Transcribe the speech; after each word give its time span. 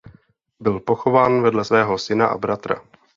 Byl 0.59 0.79
pochován 0.79 1.41
vedle 1.41 1.65
svého 1.65 1.97
syna 1.97 2.27
a 2.27 2.37
bratra. 2.37 2.81